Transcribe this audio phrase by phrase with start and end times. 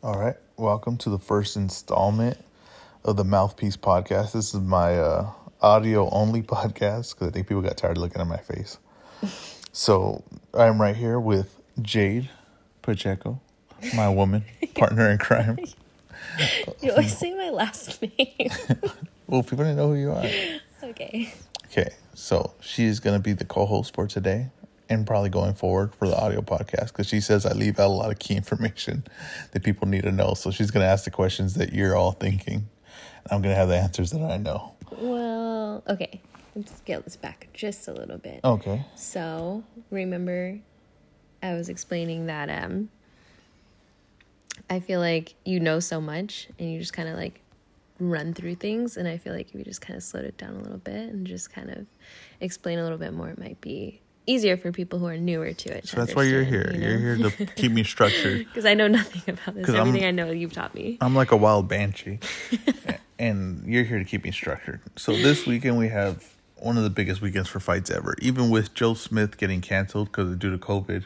[0.00, 0.36] All right.
[0.56, 2.38] Welcome to the first installment
[3.04, 4.30] of the Mouthpiece Podcast.
[4.30, 8.20] This is my uh, audio only podcast because I think people got tired of looking
[8.20, 8.78] at my face.
[9.72, 10.22] so
[10.54, 12.30] I'm right here with Jade
[12.82, 13.40] Pacheco,
[13.92, 14.44] my woman,
[14.76, 15.58] partner in crime.
[16.80, 18.50] You always say my last name.
[19.26, 20.24] Well, people didn't know who you are.
[20.84, 21.32] okay.
[21.66, 21.88] Okay.
[22.14, 24.50] So she is going to be the co host for today
[24.88, 27.92] and probably going forward for the audio podcast because she says I leave out a
[27.92, 29.04] lot of key information
[29.52, 30.34] that people need to know.
[30.34, 32.68] So she's going to ask the questions that you're all thinking.
[33.24, 34.74] And I'm going to have the answers that I know.
[34.98, 36.20] Well, okay.
[36.54, 38.40] Let's scale this back just a little bit.
[38.42, 38.84] Okay.
[38.96, 40.58] So, remember
[41.42, 42.88] I was explaining that um
[44.68, 47.40] I feel like you know so much and you just kind of like
[48.00, 50.54] run through things and I feel like if you just kind of slowed it down
[50.54, 51.86] a little bit and just kind of
[52.40, 55.76] explain a little bit more it might be easier for people who are newer to
[55.76, 55.88] it.
[55.88, 56.70] So that's why you're here.
[56.74, 58.38] You are here to keep me structured.
[58.46, 59.66] Because I know nothing about this.
[59.66, 60.98] 'Cause I'm- Everything i know you've taught me.
[61.00, 62.18] I'm like a wild banshee,
[63.18, 64.80] and you're here to keep me structured.
[64.96, 66.24] So this weekend we have
[66.56, 68.14] one of the biggest weekends for fights ever.
[68.20, 71.04] Even with Joe Smith getting canceled because due to COVID,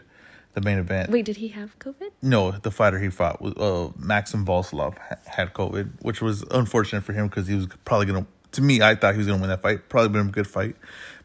[0.54, 1.10] the main event.
[1.10, 2.10] Wait, did he have COVID?
[2.22, 7.12] No, the fighter he fought was uh, Maxim Vlasov had COVID, which was unfortunate for
[7.12, 8.26] him because he was probably gonna.
[8.52, 9.88] To me, I thought he was gonna win that fight.
[9.88, 10.76] Probably been a good fight,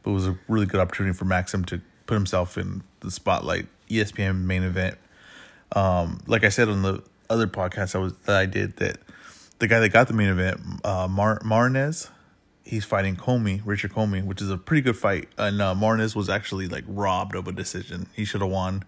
[0.07, 3.67] but it was a really good opportunity for Maxim to put himself in the spotlight.
[3.89, 4.97] ESPN main event.
[5.73, 8.99] Um, like I said on the other podcast I was that I did that
[9.59, 12.09] the guy that got the main event, uh, Mar- Martinez,
[12.63, 15.27] he's fighting Commey, Richard Commey, which is a pretty good fight.
[15.37, 18.07] And uh, Martinez was actually like robbed of a decision.
[18.15, 18.85] He should have won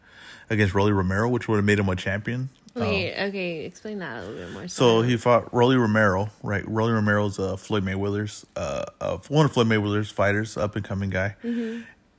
[0.49, 2.49] against Rolly Romero, which would have made him a champion.
[2.75, 4.63] Wait, okay, explain that a little bit more.
[4.63, 4.67] Oh.
[4.67, 6.65] So he fought Rolly Romero, right?
[6.67, 11.09] Rolly Romero's uh, Floyd Mayweather's, uh, uh, one of Floyd Mayweather's fighters, up and coming
[11.09, 11.35] guy,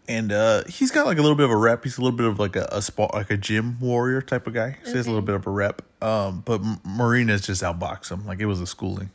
[0.08, 1.84] and uh, he's got like a little bit of a rep.
[1.84, 4.52] He's a little bit of like a, a spot, like a gym warrior type of
[4.52, 4.76] guy.
[4.82, 5.82] So he has a little bit of a rep.
[6.02, 9.10] Um, but M- Marina's just outboxed him, like it was a schooling.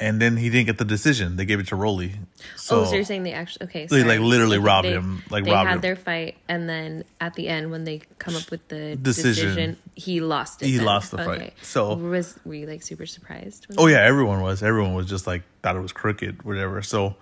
[0.00, 1.34] And then he didn't get the decision.
[1.34, 2.12] They gave it to Rolly.
[2.54, 3.86] So, oh, so you're saying they actually okay?
[3.86, 5.80] They, like, literally Okay, robbed they- him, like, they robbed had him.
[5.80, 9.44] their fight, and then at the end, when they come up with the Decision.
[9.48, 10.66] decision, he lost it.
[10.66, 10.86] He then.
[10.86, 11.54] lost the fight.
[11.62, 13.66] So- was were you like super surprised?
[13.76, 14.62] Oh yeah, everyone was.
[14.62, 16.80] Everyone was just like thought it was crooked, whatever.
[16.82, 17.16] So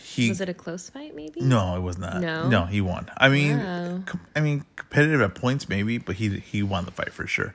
[0.00, 1.16] he was it a close fight?
[1.16, 2.20] Maybe No, it was not.
[2.20, 2.48] No?
[2.48, 3.10] no, he won.
[3.16, 4.02] I mean, Wow.
[4.06, 7.54] com- I mean, competitive at points maybe, but he he won the fight for sure.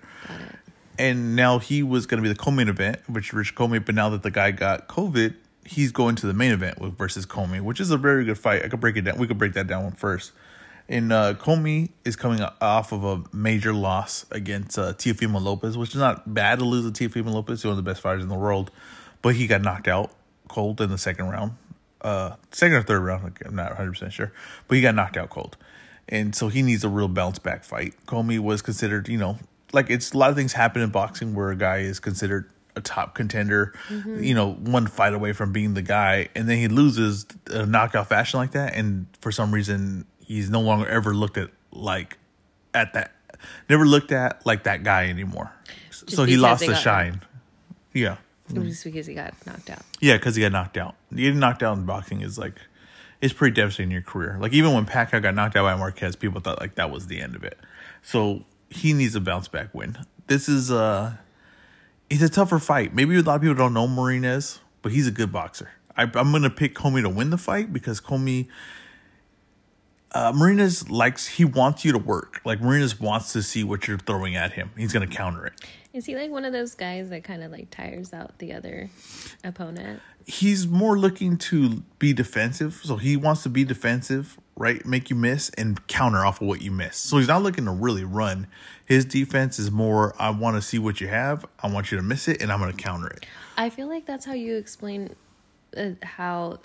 [1.00, 3.84] And now he was going to be the co-main event, which Rich Commey.
[3.84, 5.34] But now that the guy got COVID,
[5.64, 8.66] he's going to the main event with versus Commey, which is a very good fight.
[8.66, 9.18] I could break it down.
[9.18, 10.34] We could break that down first.
[10.90, 15.92] And uh, Commey is coming off of a major loss against uh, Teofimo Lopez, which
[15.92, 18.30] is not bad to lose to Teofimo Lopez, He's one of the best fighters in
[18.30, 18.70] the world.
[19.22, 20.12] But he got knocked out
[20.50, 21.54] cold in the second round,
[22.02, 23.38] uh, second or third round.
[23.46, 24.34] I'm not 100 percent sure,
[24.68, 25.58] but he got knocked out cold,
[26.08, 27.94] and so he needs a real bounce back fight.
[28.08, 29.38] Comey was considered, you know,
[29.74, 32.82] like it's a lot of things happen in boxing where a guy is considered a
[32.82, 34.24] top contender, mm-hmm.
[34.24, 38.08] you know, one fight away from being the guy, and then he loses a knockout
[38.08, 42.18] fashion like that, and for some reason he's no longer ever looked at like
[42.74, 43.12] at that,
[43.70, 45.52] never looked at like that guy anymore.
[45.90, 47.22] so he lost the shine.
[47.94, 48.18] Yeah.
[48.52, 49.82] Just because he got knocked out.
[50.00, 50.96] Yeah, because he got knocked out.
[51.14, 52.56] Getting knocked out in boxing is like,
[53.22, 54.38] it's pretty devastating in your career.
[54.40, 57.22] Like even when Pacquiao got knocked out by Marquez, people thought like that was the
[57.22, 57.60] end of it.
[58.02, 59.98] So he needs a bounce back win.
[60.28, 61.14] This is uh
[62.10, 62.94] it's a tougher fight.
[62.94, 65.70] Maybe a lot of people don't know Martinez, but he's a good boxer.
[65.96, 68.48] I, I'm gonna pick Commey to win the fight because Commey.
[70.12, 72.42] Uh, Martinez likes he wants you to work.
[72.44, 74.72] Like Martinez wants to see what you're throwing at him.
[74.76, 75.54] He's gonna counter it.
[75.94, 78.90] Is he like one of those guys that kind of like tires out the other
[79.44, 80.02] opponent?
[80.30, 82.82] he's more looking to be defensive.
[82.84, 84.86] So he wants to be defensive, right?
[84.86, 86.98] Make you miss and counter off of what you miss.
[86.98, 88.46] So he's not looking to really run.
[88.86, 91.46] His defense is more I want to see what you have.
[91.64, 93.26] I want you to miss it and I'm going to counter it.
[93.58, 95.16] I feel like that's how you explain
[95.76, 96.60] uh, how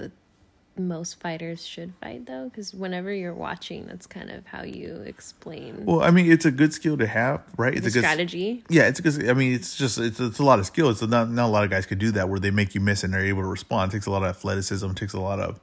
[0.77, 5.85] most fighters should fight, though, because whenever you're watching, that's kind of how you explain
[5.85, 7.75] Well, I mean, it's a good skill to have, right?
[7.75, 8.65] It's a good strategy.
[8.69, 10.91] Yeah, it's because I mean, it's just it's it's a lot of skill.
[10.91, 13.05] It's not not a lot of guys could do that where they make you miss
[13.05, 13.93] and they're able to respond.
[13.93, 14.91] It takes a lot of athleticism.
[14.91, 15.61] It takes a lot of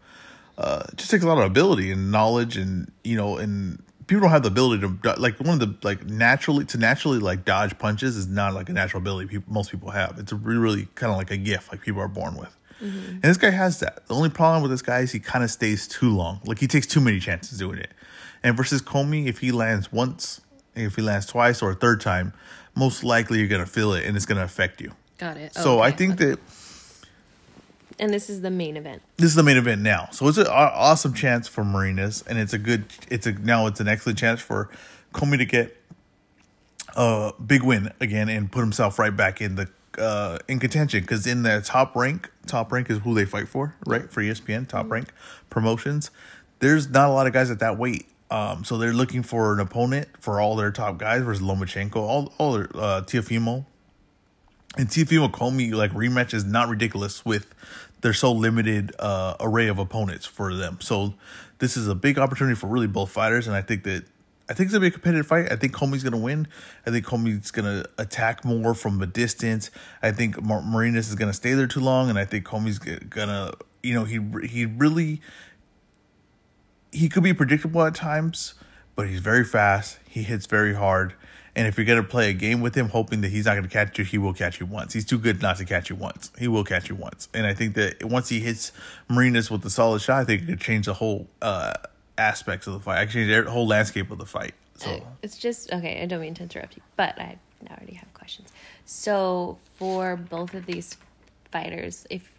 [0.62, 4.22] uh, it just takes a lot of ability and knowledge, and you know, and people
[4.22, 7.78] don't have the ability to like one of the like naturally to naturally like dodge
[7.80, 10.18] punches is not like a natural ability people, most people have.
[10.19, 12.56] It's a really, really kind of like a gift like people are born with.
[12.81, 14.08] And this guy has that.
[14.08, 16.42] The only problem with this guy is he kind of stays too long.
[16.46, 17.92] Like he takes too many chances doing it.
[18.44, 20.42] And versus Commey, if he lands once,
[20.75, 22.34] if he lands twice or a third time,
[22.75, 24.94] most likely you're gonna feel it and it's gonna affect you.
[25.19, 25.54] Got it.
[25.54, 25.98] So I Okay.
[25.98, 26.40] think that
[28.00, 29.02] and this is the main event.
[29.18, 30.10] this is the main event now.
[30.12, 32.86] So it's an awesome chance for Marinez, and it's a good.
[33.10, 34.70] It's a now it's an excellent chance for
[35.14, 35.78] Commey to get
[36.96, 41.28] a big win again and put himself right back in the uh, in contention because
[41.28, 44.12] in the top rank, top rank is who they fight for, right?
[44.12, 45.12] For ESPN, top rank
[45.50, 46.12] promotions.
[46.60, 48.08] There's not a lot of guys at that weight.
[48.30, 52.34] Um, so they're looking for an opponent for all their top guys versus Lomachenko, all
[52.38, 53.66] all their uh, Teofimo,
[54.78, 57.54] and Teofimo Commey like rematch is not ridiculous with
[58.02, 60.80] their so limited uh, array of opponents for them.
[60.82, 61.14] So
[61.60, 64.06] this is a big opportunity for really both fighters, and I think that
[64.50, 65.52] I think it's gonna be a competitive fight.
[65.52, 66.48] I think Commey's gonna win.
[66.86, 69.72] I think Commey's gonna attack more from a distance.
[70.02, 73.54] I think Mar- Marinez is gonna stay there too long, and I think Commey's gonna,
[73.84, 75.22] you know, he he really
[76.92, 78.56] he could be predictable at times,
[78.96, 80.00] but he's very fast.
[80.08, 81.14] He hits very hard.
[81.56, 84.00] And if you're gonna play a game with him, hoping that he's not gonna catch
[84.00, 84.94] you, he will catch you once.
[84.94, 86.31] He's too good not to catch you once.
[86.39, 87.27] He will catch you once.
[87.33, 88.71] And I think that once he hits
[89.09, 91.74] Marinez with a solid shot, I think it could change the whole uh,
[92.18, 93.00] aspects of the fight.
[93.00, 94.53] Actually, the whole landscape of the fight.
[94.77, 96.01] So Uh, It's just okay.
[96.01, 97.38] I don't mean to interrupt you, but I
[97.69, 98.50] already have questions.
[98.86, 100.98] So for both of these
[101.51, 102.31] fighters, if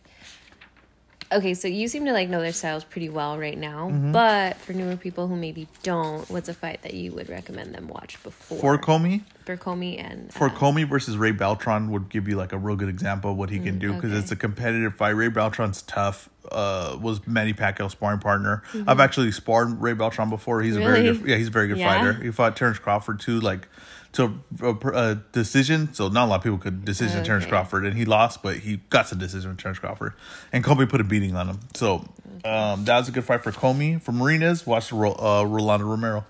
[1.36, 4.12] okay, so you seem to like know their styles pretty well right now, Mm-hmm.
[4.12, 7.88] but for newer people who maybe don't, what's a fight that you would recommend them
[7.88, 12.28] watch before for Commey, for Commey and for uh, Commey versus Ray Beltran would give
[12.28, 14.22] you like a real good example of what he can do because Mm, okay.
[14.22, 15.10] it's a competitive fight.
[15.10, 16.28] Ray Beltran's tough.
[16.50, 18.62] Uh, was Manny Pacquiao's sparring partner.
[18.72, 18.88] Mm-hmm.
[18.90, 20.60] I've actually sparred Ray Beltran before.
[20.60, 21.18] He's a very Really?
[21.18, 21.28] good.
[21.28, 21.94] Yeah, he's a very good Yeah?
[21.94, 22.12] fighter.
[22.22, 23.68] He fought Terrence Crawford too, like
[24.12, 25.92] to a, a decision.
[25.94, 28.78] So not a lot of people could decision Terrence Crawford, and he lost, but he
[28.90, 30.14] got the decision with Terrence Crawford,
[30.52, 31.60] and Commey put a beating on him.
[31.74, 32.04] So
[32.44, 34.00] um, that was a good fight for Commey.
[34.00, 36.24] For Marinez, watch the uh, Rolando Romero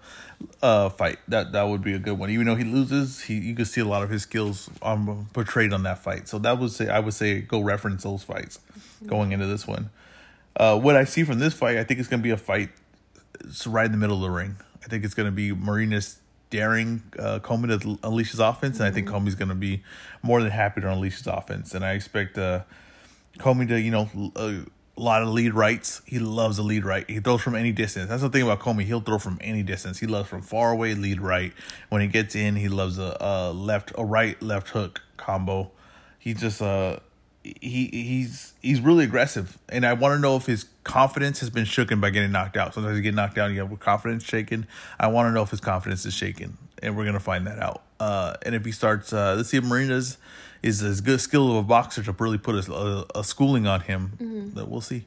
[0.61, 1.19] uh fight.
[1.29, 2.31] That that would be a good one.
[2.31, 5.73] Even though he loses he you could see a lot of his skills um portrayed
[5.73, 6.29] on that fight.
[6.29, 8.59] So that would say i would say go reference those fights
[9.07, 9.91] going into this one.
[10.57, 12.71] Uh what i see from this fight i think it's gonna be a fight
[13.41, 14.57] it's right in the middle of the ring.
[14.85, 16.19] I think it's gonna be Marinez
[16.53, 19.83] daring uh Coleman to unleash his offense and i think Commey's gonna be
[20.23, 22.61] more than happy to unleash his offense and i expect uh
[23.39, 24.61] Commey to, you know, a
[24.97, 26.03] lot of lead rights.
[26.07, 27.09] He loves a lead right.
[27.09, 28.09] He throws from any distance.
[28.09, 28.85] That's the thing about Commey.
[28.85, 29.99] He'll throw from any distance.
[29.99, 31.53] He loves from far away lead right.
[31.89, 35.71] When he gets in, he loves a, a left, a right left hook combo.
[36.19, 36.99] He just uh
[37.43, 41.65] he he's he's really aggressive, and I want to know if his confidence has been
[41.65, 42.75] shaken by getting knocked out.
[42.75, 44.67] Sometimes you get knocked down, you have confidence shaken.
[44.99, 47.83] I want to know if his confidence is shaken, and we're gonna find that out.
[47.99, 50.19] Uh, and if he starts, uh, let's see if Marina's
[50.63, 53.81] is as good skill of a boxer to really put a, a, a schooling on
[53.81, 54.13] him.
[54.55, 55.05] That we'll see.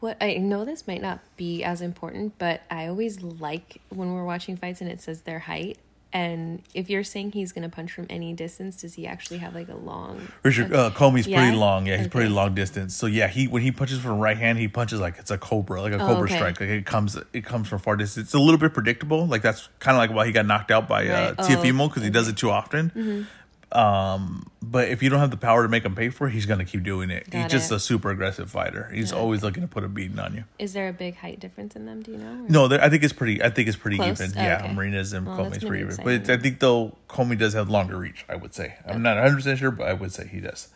[0.00, 4.24] What I know this might not be as important, but I always like when we're
[4.24, 5.78] watching fights and it says their height.
[6.18, 9.68] And if you're saying he's gonna punch from any distance, does he actually have like
[9.68, 10.26] a long?
[10.42, 11.40] Richard uh, Commey's Yeah?
[11.40, 11.86] pretty long.
[11.86, 12.10] Yeah, he's Okay.
[12.12, 12.96] pretty long distance.
[12.96, 15.80] So yeah, he when he punches from right hand, he punches like it's a cobra,
[15.80, 16.34] like a Oh, cobra okay.
[16.34, 16.60] strike.
[16.60, 18.26] Like it comes, it comes from far distance.
[18.28, 19.26] It's a little bit predictable.
[19.26, 21.34] Like that's kind of like why he got knocked out by uh, Right.
[21.38, 23.28] Oh, Teofimo because he does it too often.
[23.72, 26.46] Um, but if you don't have the power to make him pay for it, he's
[26.46, 27.24] gonna keep doing it.
[27.24, 27.74] he's Got just it.
[27.74, 28.90] a super aggressive fighter.
[28.92, 29.18] He's Yeah.
[29.18, 30.44] always looking to put a beating on you.
[30.58, 32.02] Is there a big height difference in them?
[32.02, 32.46] Do you know?
[32.48, 33.42] No, I think it's pretty.
[33.42, 34.20] I think it's pretty Close?
[34.20, 34.38] even.
[34.38, 34.74] Oh, yeah, okay.
[34.74, 35.96] Marina's and Well, Commey's pretty even.
[36.02, 38.24] But I think though Commey does have longer reach.
[38.28, 38.76] I would say.
[38.86, 40.68] I'm not 100 percent sure, but I would say he does.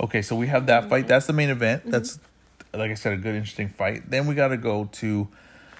[0.00, 1.06] Okay, so we have that fight.
[1.08, 1.82] That's the main event.
[1.82, 1.90] Mm-hmm.
[1.90, 2.18] That's
[2.72, 4.08] like I said, a good, interesting fight.
[4.10, 5.28] Then we got to go to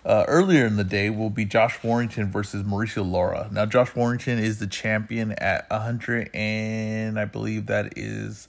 [0.04, 1.10] uh, earlier in the day.
[1.10, 3.48] Will be Josh Warrington versus Mauricio Lara.
[3.52, 8.48] Now, Josh Warrington is the champion at 100, and I believe that is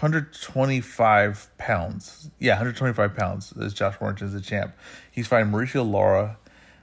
[0.00, 2.30] 125 pounds.
[2.38, 3.52] Yeah, 125 pounds.
[3.52, 4.74] is Josh Warrington is the champ.
[5.10, 6.38] He's fighting Mauricio Lara.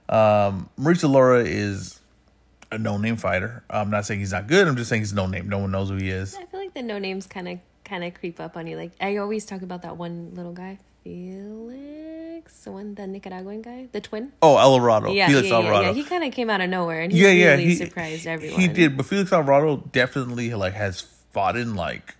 [0.09, 1.99] Um, Mauricio Lara is
[2.71, 3.63] a no-name fighter.
[3.69, 4.67] I'm not saying he's not good.
[4.67, 5.49] I'm just saying he's no name.
[5.49, 6.35] No one knows who he is.
[6.35, 8.77] I feel like the no names kind of kind of creep up on you.
[8.77, 11.79] Like I always talk about that one little guy, Felix,
[12.63, 14.31] the one, the Nicaraguan guy, the twin.
[14.41, 15.11] Oh, Alvarado.
[15.11, 15.87] Yeah, Felix yeah, yeah, Alvarado.
[15.87, 15.93] yeah.
[15.93, 18.59] He kind of came out of nowhere and he yeah, really yeah, he surprised everyone.
[18.59, 21.01] He did, but Felix Alvarado definitely like has
[21.31, 22.15] fought in like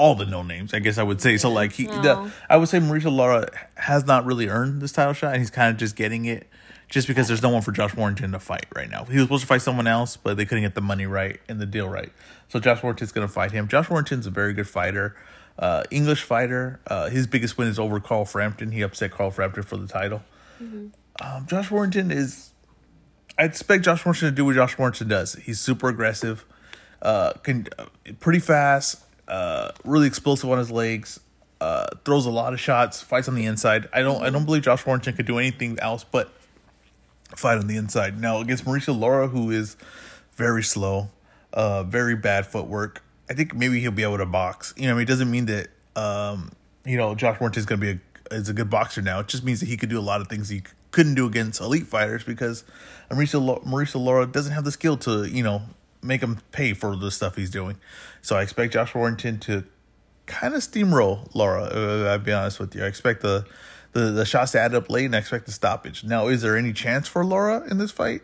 [0.00, 0.72] all the no names.
[0.72, 1.50] I guess I would say so.
[1.50, 2.32] Like he, the.
[2.48, 5.70] I would say Mauricio Lara has not really earned this title shot, and he's kind
[5.70, 6.48] of just getting it.
[6.88, 9.04] Just because there's no one for Josh Warrington to fight right now.
[9.04, 11.60] He was supposed to fight someone else, but they couldn't get the money right and
[11.60, 12.10] the deal right.
[12.48, 13.68] So Josh Warrington's going to fight him.
[13.68, 15.14] Josh Warrington's a very good fighter,
[15.60, 16.80] uh, English fighter.
[16.86, 18.72] Uh, his biggest win is over Carl Frampton.
[18.72, 20.22] He upset Carl Frampton for the title.
[21.22, 22.50] Um, Josh Warrington is
[23.38, 25.34] I expect Josh Warrington to do what Josh Warrington does.
[25.34, 26.44] He's super aggressive,
[27.02, 27.86] uh, can uh,
[28.18, 31.20] pretty fast, uh, really explosive on his legs,
[31.60, 33.88] uh, throws a lot of shots, fights on the inside.
[33.92, 36.32] I don't I don't believe Josh Warrington could do anything else but
[37.36, 38.20] fight on the inside.
[38.20, 39.76] Now against Mauricio Lara, who is
[40.36, 41.10] very slow,
[41.52, 43.02] uh, very bad footwork.
[43.30, 44.74] I think maybe he'll be able to box.
[44.76, 46.52] You know, I mean, it doesn't mean that um,
[46.84, 49.20] you know Josh Warrington is going to be a is a good boxer now.
[49.20, 51.60] It just means that he could do a lot of things he couldn't do against
[51.60, 52.64] elite fighters because
[53.10, 55.62] Mauricio Mauricio Lara doesn't have the skill to you know
[56.02, 57.76] make him pay for the stuff he's doing.
[58.20, 59.64] So I expect Josh Warrington to
[60.26, 61.64] kind of steamroll Lara.
[61.64, 62.82] Uh, I'll be honest with you.
[62.84, 63.46] I expect the,
[63.92, 66.02] the the shots to add up late, and I expect the stoppage.
[66.02, 68.22] Now, is there any chance for Lara in this fight?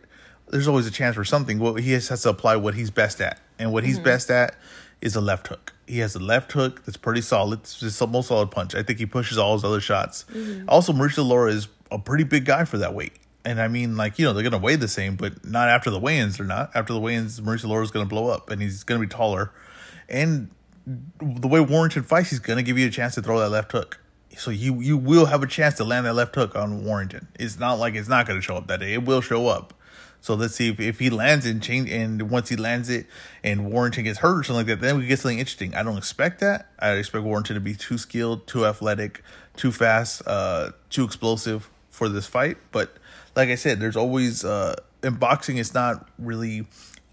[0.49, 1.59] There's always a chance for something.
[1.59, 4.05] Well, he has, has to apply what he's best at, and what he's mm-hmm.
[4.05, 4.57] best at
[5.01, 5.73] is a left hook.
[5.87, 7.61] He has a left hook that's pretty solid.
[7.61, 8.75] It's just a most solid punch.
[8.75, 10.25] I think he pushes all his other shots.
[10.33, 10.69] Mm-hmm.
[10.69, 13.13] Also, Mauricio Lara is a pretty big guy for that weight.
[13.45, 15.91] And I mean, like, you know, they're going to weigh the same, but not after
[15.91, 16.39] the weigh ins.
[16.39, 16.71] They're not.
[16.75, 19.07] After the weigh ins, Mauricio Lara is going to blow up and he's going to
[19.07, 19.53] be taller.
[20.09, 20.51] And
[21.21, 23.71] the way Warrington fights, he's going to give you a chance to throw that left
[23.71, 24.01] hook.
[24.37, 27.29] So you you will have a chance to land that left hook on Warrington.
[27.39, 28.93] It's not like it's not going to show up that day.
[28.93, 29.73] It will show up.
[30.21, 33.07] So let's see if, if he lands and change and once he lands it
[33.45, 35.75] and Warrington gets hurt or something like that, then we get something interesting.
[35.75, 36.69] I don't expect that.
[36.79, 39.23] I expect Warrington to be too skilled, too athletic,
[39.57, 42.57] too fast, uh, too explosive for this fight.
[42.73, 42.97] But
[43.37, 45.59] like I said, there's always uh, in boxing.
[45.59, 46.67] It's not really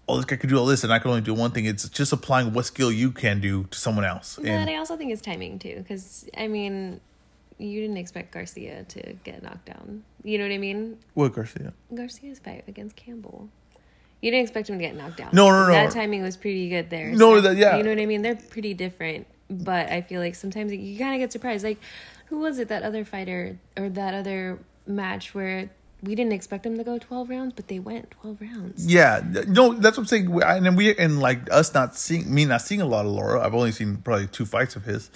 [0.08, 1.64] oh this guy could do all this and I can only do one thing.
[1.64, 4.36] It's just applying what skill you can do to someone else.
[4.36, 7.00] But and I also think it's timing too, because I mean,
[7.58, 10.04] you didn't expect Garcia to get knocked down.
[10.24, 10.98] You know what I mean?
[11.12, 11.74] What Garcia?
[11.94, 13.48] Garcia's fight against Campbell.
[14.22, 15.34] You didn't expect him to get knocked out.
[15.34, 15.72] No, no, no.
[15.72, 17.10] That timing was pretty good there.
[17.10, 17.76] No, so, that yeah.
[17.76, 18.22] You know what I mean?
[18.22, 21.62] They're pretty different, but I feel like sometimes you kind of get surprised.
[21.62, 21.78] Like,
[22.26, 22.68] who was it?
[22.68, 25.68] That other fighter or that other match where
[26.02, 28.86] we didn't expect them to go 12 rounds, but they went 12 rounds.
[28.86, 29.20] Yeah.
[29.46, 30.42] No, that's what I'm saying.
[30.42, 33.54] And we, and like us not seeing, me not seeing a lot of Lara, I've
[33.54, 35.10] only seen probably two fights of his.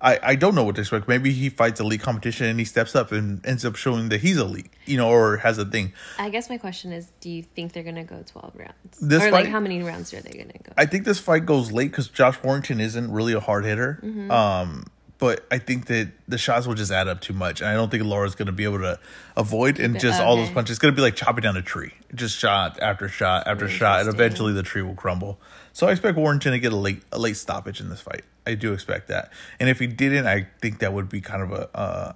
[0.00, 1.08] I, I don't know what to expect.
[1.08, 4.36] Maybe he fights elite competition and he steps up and ends up showing that he's
[4.36, 5.92] elite, you know, or has a thing.
[6.18, 8.98] I guess my question is, do you think they're gonna go twelve rounds?
[9.00, 10.72] This or fight, like how many rounds are they gonna go?
[10.76, 13.98] I think this fight goes late because Josh Warrington isn't really a hard hitter.
[14.02, 14.30] Mm-hmm.
[14.30, 14.84] Um,
[15.18, 17.90] but I think that the shots will just add up too much, and I don't
[17.90, 19.00] think Lara's going to be able to
[19.36, 20.24] avoid and just okay.
[20.26, 20.76] all those punches.
[20.76, 24.00] It's going to be like chopping down a tree, just shot after shot after shot,
[24.00, 25.40] and eventually the tree will crumble.
[25.72, 28.22] So I expect Warrington to get a late a late stoppage in this fight.
[28.48, 31.52] I do expect that, and if he didn't, I think that would be kind of
[31.52, 32.12] a uh,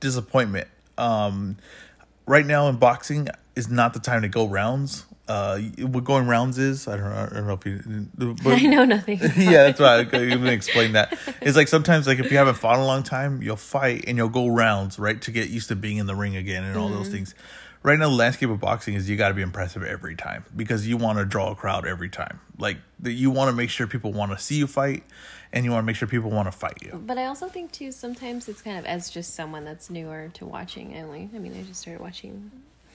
[0.00, 0.68] disappointment.
[0.98, 1.56] Um,
[2.26, 5.06] right now in boxing is not the time to go rounds.
[5.28, 8.08] Uh what going rounds is i don't know i don't know if you
[8.42, 11.16] but, i know nothing yeah that's right i'm gonna explain that.
[11.40, 14.28] It's like sometimes like if you haven't fought a long time you'll fight and you'll
[14.28, 16.98] go rounds right to get used to being in the ring again and all mm-hmm.
[16.98, 17.36] those things.
[17.84, 20.88] Right now the landscape of boxing is you got to be impressive every time because
[20.88, 22.40] you want to draw a crowd every time.
[22.58, 25.04] Like you want to make sure people want to see you fight
[25.52, 27.70] and you want to make sure people want to fight you but i also think
[27.72, 31.54] too sometimes it's kind of as just someone that's newer to watching only i mean
[31.58, 32.50] i just started watching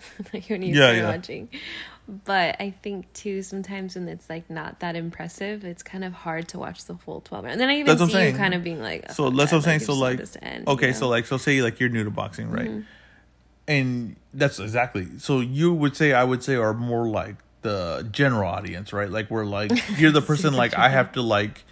[0.34, 1.10] like when you yeah, yeah.
[1.10, 1.50] watching.
[2.26, 6.48] But I think too sometimes when it's like not that impressive, it's kind of hard
[6.50, 7.46] to watch the full twelve.
[7.46, 9.60] And then I even that's see you kind of being like, oh, so that's what
[9.60, 9.80] I'm saying.
[9.82, 10.98] So like, end, okay, you know?
[10.98, 12.70] so like, so say like you're new to boxing, right?
[12.70, 12.82] Mm-hmm.
[13.70, 15.20] And that's exactly.
[15.20, 19.10] So you would say I would say are more like the general audience, right?
[19.10, 21.64] Like we're like you're the person like I have to like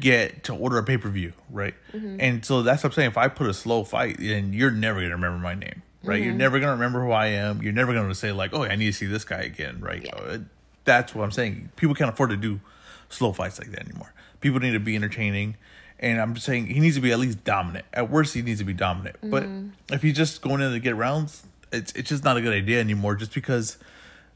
[0.00, 1.74] get to order a pay per view, right?
[1.92, 2.16] Mm-hmm.
[2.20, 3.08] And so that's what I'm saying.
[3.10, 6.16] If I put a slow fight, then you're never gonna remember my name right?
[6.16, 6.24] Mm-hmm.
[6.24, 7.62] You're never gonna remember who I am.
[7.62, 10.04] You're never gonna say like, "Oh, I need to see this guy again," right?
[10.04, 10.14] Yeah.
[10.14, 10.38] Uh,
[10.84, 11.70] that's what I'm saying.
[11.76, 12.60] People can't afford to do
[13.08, 14.12] slow fights like that anymore.
[14.40, 15.56] People need to be entertaining,
[15.98, 17.84] and I'm just saying he needs to be at least dominant.
[17.92, 19.16] At worst, he needs to be dominant.
[19.16, 19.30] Mm-hmm.
[19.30, 22.54] But if he's just going in to get rounds, it's it's just not a good
[22.54, 23.14] idea anymore.
[23.14, 23.78] Just because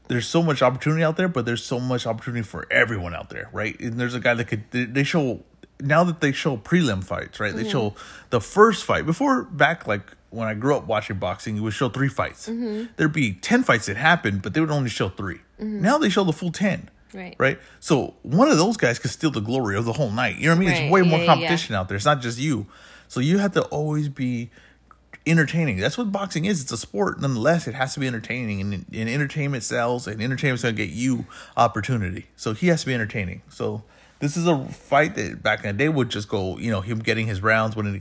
[0.07, 3.49] there's so much opportunity out there, but there's so much opportunity for everyone out there,
[3.51, 3.79] right?
[3.79, 5.43] And there's a guy that could they show
[5.79, 7.53] now that they show prelim fights, right?
[7.53, 7.63] Mm-hmm.
[7.63, 7.95] They show
[8.29, 11.89] the first fight before back like when I grew up watching boxing, it would show
[11.89, 12.49] three fights.
[12.49, 12.91] Mm-hmm.
[12.97, 15.81] There'd be ten fights that happened, but they would only show 3 mm-hmm.
[15.81, 16.89] Now they show the full ten.
[17.13, 17.35] Right.
[17.39, 17.59] Right.
[17.79, 20.35] So one of those guys could steal the glory of the whole night.
[20.35, 20.69] You know what I mean?
[20.69, 20.81] Right.
[20.83, 21.79] It's way yeah, more competition yeah.
[21.79, 21.95] out there.
[21.95, 22.67] It's not just you.
[23.07, 24.49] So you have to always be
[25.27, 25.77] entertaining.
[25.77, 26.61] That's what boxing is.
[26.61, 27.19] It's a sport.
[27.19, 31.25] Nonetheless, it has to be entertaining, and, and entertainment sells, and entertainment's gonna get you
[31.57, 32.27] opportunity.
[32.35, 33.41] So he has to be entertaining.
[33.49, 33.83] So
[34.19, 36.99] this is a fight that back in the day would just go, you know, him
[36.99, 37.95] getting his rounds, winning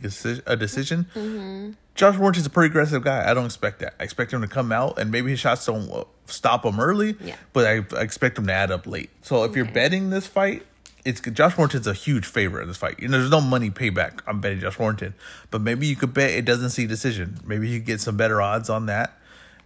[0.47, 1.07] a decision.
[1.15, 1.73] Mm-hmm.
[1.95, 3.29] Josh Warrington's a pretty aggressive guy.
[3.29, 3.95] I don't expect that.
[4.01, 7.17] I expect him to come out and maybe his shots don't stop him early.
[7.21, 7.37] Yeah.
[7.53, 9.11] But I, I expect him to add up late.
[9.23, 9.59] So if okay.
[9.59, 10.65] you're betting this fight,
[11.05, 12.99] it's Josh Warrington's a huge favorite in this fight.
[12.99, 14.21] You know, there's no money payback.
[14.27, 15.15] I'm betting Josh Warrington,
[15.51, 17.39] but maybe you could bet it doesn't see decision.
[17.45, 19.19] Maybe you get some better odds on that.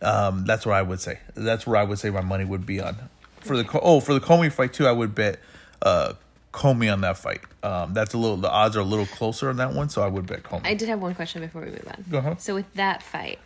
[0.02, 1.21] Um, that's what I would say.
[1.35, 2.97] That's where I would say my money would be on.
[3.40, 5.38] For the oh for the Commey fight too, I would bet
[5.83, 6.14] uh,
[6.52, 7.40] Commey on that fight.
[7.62, 8.37] Um, that's a little.
[8.37, 10.66] The odds are a little closer on that one, so I would bet Commey.
[10.66, 12.04] I did have one question before we move on.
[12.11, 12.40] Go ahead.
[12.40, 13.38] So with that fight,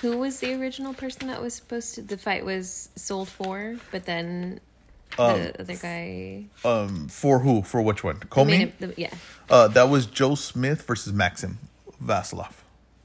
[0.00, 2.02] who was the original person that was supposed to?
[2.02, 4.60] The fight was sold for, but then
[5.16, 6.44] the um, other guy.
[6.64, 7.62] Um, for who?
[7.62, 8.16] For which one?
[8.20, 8.72] Commey.
[8.78, 9.14] The, yeah.
[9.50, 11.58] Uh, that was Joe Smith versus Maxim
[12.02, 12.52] Vlasov.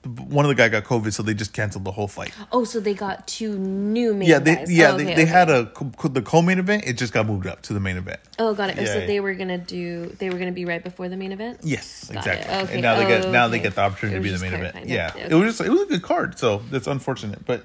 [0.03, 2.33] one of the guy got COVID, so they just canceled the whole fight.
[2.51, 4.71] Oh, so they got two new main Yeah, they guys.
[4.71, 5.31] yeah Oh, they, okay, they okay.
[5.31, 5.71] had a
[6.09, 6.83] the co-main event.
[6.85, 8.19] It just got moved up to the main event.
[8.37, 8.75] Oh, got it.
[8.77, 9.05] Yeah, so yeah.
[9.07, 10.07] they were gonna do.
[10.19, 11.59] They were gonna be right before the main event.
[11.63, 12.53] Yes, Got exactly.
[12.53, 12.73] Okay.
[12.73, 14.87] And now they get Oh, now they get the opportunity to be the main event.
[14.87, 16.37] Yeah, it was just it was a good card.
[16.37, 17.63] So that's unfortunate, but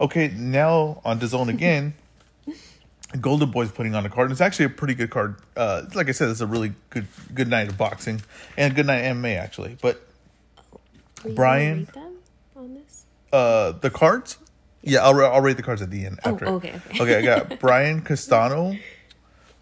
[0.00, 0.28] okay.
[0.36, 1.94] Now on the zone again.
[3.20, 4.26] Golden Boy's putting on a card.
[4.26, 5.36] and It's actually a pretty good card.
[5.56, 8.22] Uh, like I said, it's a really good good night of boxing
[8.56, 9.76] and a good night MMA actually.
[9.80, 10.02] But
[11.34, 11.88] Brian?
[11.92, 12.16] gonna them
[12.56, 13.04] on this?
[13.32, 14.38] uh, the cards,
[14.82, 16.20] yeah, I'll I'll rate the cards at the end.
[16.24, 16.72] Oh, okay, okay.
[17.00, 17.16] okay.
[17.18, 18.76] I got Brian Castano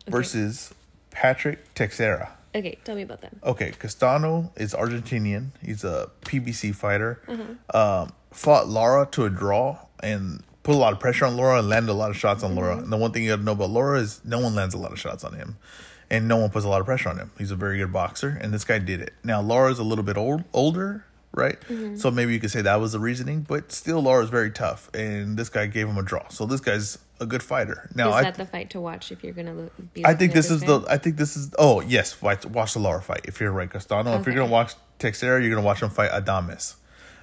[0.07, 0.73] versus
[1.11, 2.33] Patrick Teixeira.
[2.55, 3.41] Okay, tell me about them.
[3.43, 5.49] Okay, Castano is Argentinian.
[5.61, 7.21] He's a PBC fighter.
[7.27, 7.77] Mm-hmm.
[7.77, 11.69] Um, fought Lara to a draw and put a lot of pressure on Lara and
[11.69, 12.75] landed a lot of shots on Lara.
[12.75, 12.85] Mm-hmm.
[12.85, 14.79] And the one thing you got to know about Lara is no one lands a
[14.79, 15.57] lot of shots on him,
[16.11, 17.31] and no one puts a lot of pressure on him.
[17.39, 19.13] He's a very good boxer, and this guy did it.
[19.23, 21.61] Now Lara's a little bit old, older, right?
[21.61, 21.97] Mm-hmm.
[21.97, 25.37] So maybe you could say that was the reasoning, but still Lara's very tough, and
[25.37, 26.27] this guy gave him a draw.
[26.29, 27.91] So this guy's a good fighter.
[27.95, 30.05] Now Is I that the fight to watch if you're gonna be?
[30.05, 30.83] I think this is the.
[30.89, 31.51] I think this is.
[31.59, 33.23] Oh yes, watch, watch the Lara fight.
[33.25, 34.19] If you're right, Castano.
[34.19, 36.11] If you're gonna watch Teixeira, you're gonna watch him fight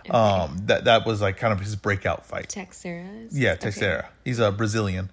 [0.06, 0.14] Adames.
[0.50, 2.50] Um, that that was like kind of his breakout fight.
[2.50, 3.06] Teixeira.
[3.28, 4.02] is- Yeah, okay.
[4.26, 5.10] He's a Brazilian.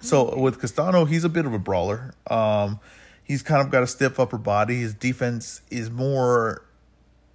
[0.00, 2.12] So with Castano, he's a bit of a brawler.
[2.28, 2.80] Um,
[3.22, 4.80] he's kind of got a stiff upper body.
[4.80, 6.64] His defense is more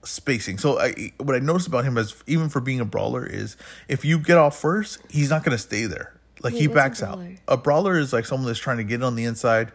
[0.03, 0.57] spacing.
[0.57, 3.55] So I, what I noticed about him as even for being a brawler is
[3.87, 6.13] if you get off first, he's not going to stay there.
[6.43, 7.19] Like Wait, he what's a backs out.
[7.47, 9.71] A brawler is like someone that's trying to get on the inside.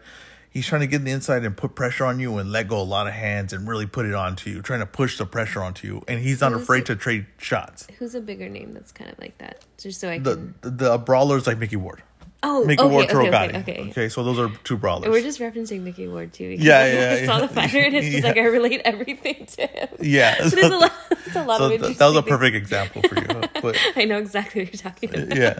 [0.53, 2.79] He's trying to get in the inside and put pressure on you and let go
[2.79, 5.63] a lot of hands and really put it onto you, trying to push the pressure
[5.63, 6.03] onto you.
[6.07, 6.85] And he's not Who's afraid it?
[6.85, 7.87] to trade shots.
[7.97, 9.65] Who's a bigger name that's kind of like that?
[9.79, 10.55] Just so I The can.
[10.61, 12.03] the, the brawlers like Micky Ward.
[12.45, 14.09] Oh, Mickey okay, Ward okay, okay, Okay, okay.
[14.09, 15.09] so those are two brawlers.
[15.09, 16.49] We're just referencing Micky Ward too.
[16.49, 17.47] Because Yeah, I yeah, saw yeah.
[17.47, 19.87] the fighter and it's just like I relate everything to him.
[20.01, 20.35] yeah.
[20.49, 20.91] There's a lot.
[21.23, 23.25] There's a lot so of th- that was a perfect example for you.
[23.63, 25.37] But I know exactly what you're talking about.
[25.37, 25.57] yeah,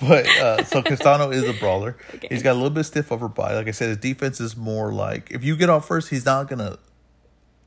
[0.00, 1.98] but uh, so Castano is a brawler.
[2.14, 2.28] Okay.
[2.30, 3.54] He's got a little bit stiff upper body.
[3.54, 6.48] Like I said, his defense is more like if you get off first, he's not
[6.48, 6.78] gonna.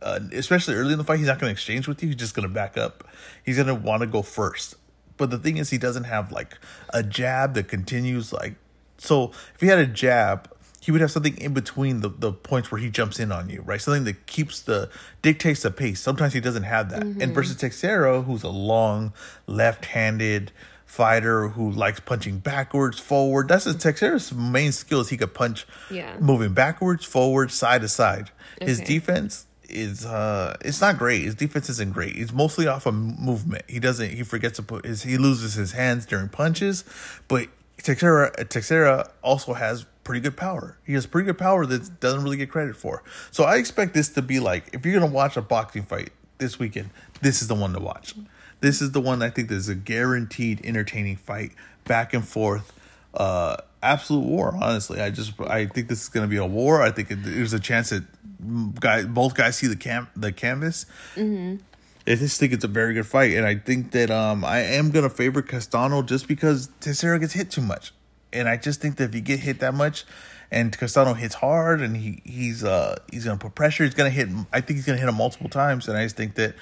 [0.01, 2.09] Uh, especially early in the fight, he's not gonna exchange with you.
[2.09, 3.07] He's just gonna back up.
[3.45, 4.75] He's gonna want to go first.
[5.17, 6.57] But the thing is, he doesn't have like
[6.89, 8.33] a jab that continues.
[8.33, 8.55] Like,
[8.97, 10.51] so if he had a jab,
[10.85, 13.61] he would have something in between the, the points where he jumps in on you,
[13.63, 13.81] right?
[13.81, 14.89] Something that keeps the
[15.23, 15.99] dictates the pace.
[15.99, 17.01] Sometimes he doesn't have that.
[17.01, 19.11] And versus Teixeira, who's a long
[19.47, 20.51] left-handed
[20.85, 23.47] fighter who likes punching backwards, forward.
[23.47, 26.15] That's his Teixeira's main skill is he could punch Yeah.
[26.19, 28.29] moving backwards, forward, side to side.
[28.61, 31.23] His defense is uh it's not great.
[31.23, 32.15] His defense isn't great.
[32.15, 33.63] He's mostly off of movement.
[33.67, 36.83] He doesn't he forgets to put his he loses his hands during punches,
[37.27, 37.47] but
[37.81, 40.77] Teixeira Teixeira also has pretty good power.
[40.85, 43.03] He has pretty good power that doesn't really get credit for.
[43.31, 46.57] So I expect this to be like if you're gonna watch a boxing fight this
[46.57, 46.91] weekend,
[47.21, 48.15] this is the one to watch.
[48.61, 51.51] This is the one I think is a guaranteed entertaining fight,
[51.83, 52.71] back and forth.
[53.13, 54.57] Uh, absolute war.
[54.61, 56.81] Honestly, I just I think this is going to be a war.
[56.81, 58.03] I think it, there's a chance that
[58.79, 60.85] guy both guys see the cam the canvas.
[61.15, 61.57] Mm-hmm.
[62.07, 64.91] I just think it's a very good fight, and I think that um I am
[64.91, 67.93] going to favor Castano just because Teixeira gets hit too much,
[68.33, 70.05] and I just think that if you get hit that much.
[70.51, 73.83] And Castano hits hard, and he he's uh he's gonna put pressure.
[73.83, 74.29] He's gonna hit.
[74.53, 76.53] I think he's gonna hit him multiple times, and I just think that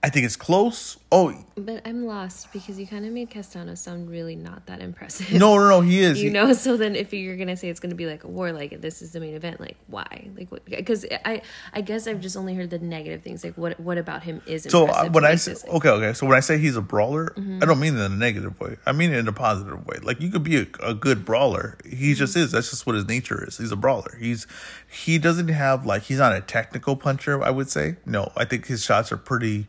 [0.00, 0.96] I think it's close.
[1.10, 5.32] Oh But I'm lost because you kind of made Castano sound really not that impressive.
[5.32, 6.18] no, no, no, he is.
[6.22, 8.52] You He- know, so then if you're gonna say it's gonna be like a war,
[8.52, 10.28] like this is the main event, like why?
[10.36, 10.64] Like what?
[10.66, 13.42] Because I, I guess I've just only heard the negative things.
[13.42, 15.06] Like what, what about him is So impressive?
[15.08, 17.58] uh, when I say this- okay, okay, so when I say he's a brawler, Mm-hmm.
[17.62, 18.76] I don't mean it in a negative way.
[18.86, 19.96] I mean it in a positive way.
[20.02, 21.76] Like you could be a, a good brawler.
[21.84, 22.44] He just Mm-hmm.
[22.44, 22.52] is.
[22.52, 23.58] That's just what his nature is.
[23.58, 24.16] He's a brawler.
[24.20, 24.46] He's
[24.88, 27.42] he doesn't have like he's not a technical puncher.
[27.42, 28.30] I would say no.
[28.36, 29.66] I think his shots are pretty.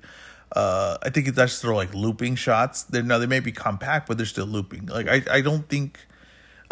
[0.51, 2.83] Uh, I think that's sort of like looping shots.
[2.83, 4.87] They're now they may be compact, but they're still looping.
[4.87, 5.99] Like I, I don't think.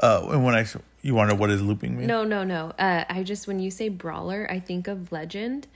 [0.01, 0.65] Uh, and when I
[1.01, 2.07] you want to know what is looping mean?
[2.07, 2.73] No, no, no.
[2.77, 5.67] Uh, I just when you say brawler, I think of Legend,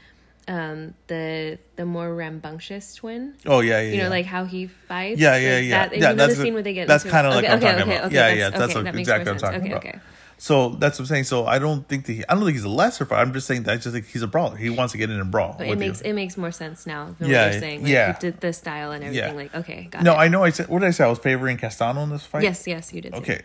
[0.47, 3.35] um, the the more rambunctious twin.
[3.45, 3.91] Oh yeah, yeah.
[3.91, 4.09] You know, yeah.
[4.09, 5.19] like how he fights.
[5.19, 5.87] Yeah, yeah, yeah.
[5.87, 6.87] That, yeah, you know the that's scene the- where they get.
[6.87, 8.05] That's kind of like okay, I'm okay, talking okay, about.
[8.07, 8.49] okay, yeah, that's- yeah.
[8.49, 9.77] That's okay, what, that exactly what I'm talking about.
[9.85, 9.99] Okay, okay.
[10.43, 11.25] So that's what I'm saying.
[11.25, 13.21] So I don't think that he, I don't think he's a lesser fighter.
[13.21, 14.55] I'm just saying that I just think he's a brawler.
[14.55, 15.53] He wants to get in and brawl.
[15.55, 16.09] But it makes you.
[16.09, 17.83] it makes more sense now than Yeah, what you're saying.
[17.83, 18.11] Like, yeah.
[18.13, 19.29] the, the style and everything.
[19.29, 19.35] Yeah.
[19.35, 20.17] Like okay, got No, it.
[20.17, 20.43] I know.
[20.43, 21.03] I said what did I say?
[21.03, 22.41] I was favoring Castano in this fight.
[22.41, 23.13] yes, yes, you did.
[23.13, 23.43] Okay.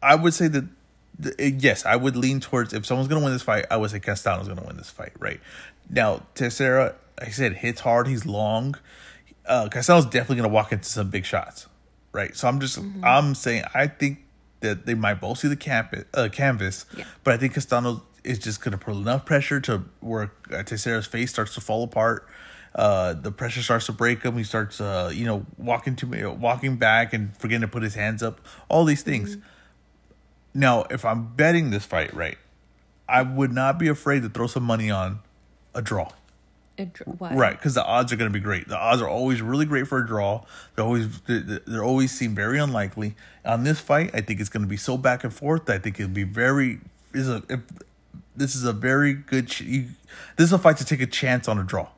[0.00, 0.64] I would say that
[1.40, 3.98] eh, yes, I would lean towards if someone's gonna win this fight, I would say
[3.98, 5.40] Castano's gonna win this fight, right?
[5.88, 8.76] Now, Teixeira, like I said, hits hard, he's long.
[9.44, 11.66] Uh Castano's definitely gonna walk into some big shots.
[12.12, 12.36] Right.
[12.36, 13.04] So I'm just Mm-hmm.
[13.04, 14.20] I'm saying I think
[14.60, 17.04] that they might both see the camp uh, canvas, Yeah.
[17.24, 21.30] but I think Castano is just gonna put enough pressure to where uh, Teixeira's face
[21.30, 22.28] starts to fall apart.
[22.74, 24.36] Uh, the pressure starts to break him.
[24.36, 28.22] He starts, uh, you know, walking to walking back and forgetting to put his hands
[28.22, 28.40] up.
[28.68, 29.38] All these things.
[30.54, 32.38] Now, if I'm betting this fight right,
[33.08, 35.20] I would not be afraid to throw some money on
[35.74, 36.10] a draw.
[37.36, 38.68] Right, because the odds are going to be great.
[38.68, 40.44] The odds are always really great for a draw.
[40.76, 43.14] They always they they always seem very unlikely.
[43.44, 45.68] On this fight, I think it's going to be so back and forth.
[45.68, 46.80] I think it'll be very
[47.12, 47.60] is a if,
[48.36, 49.58] this is a very good.
[49.60, 49.88] You,
[50.36, 51.88] this is a fight to take a chance on a draw.